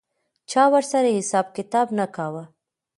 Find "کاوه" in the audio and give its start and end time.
2.15-2.43